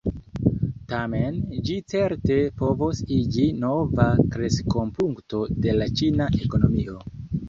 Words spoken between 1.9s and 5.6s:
certe povos iĝi nova kreskopunkto